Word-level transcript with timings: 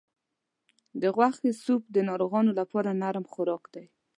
د 1.01 1.03
غوښې 1.15 1.51
سوپ 1.63 1.83
د 1.91 1.97
ناروغانو 2.09 2.51
لپاره 2.59 2.97
نرم 3.01 3.25
خوراک 3.31 3.63
دی. 3.73 3.85